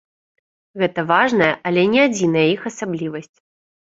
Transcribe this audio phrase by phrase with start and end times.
[0.83, 3.33] Гэта важная, але не адзіная іх асаблівасць.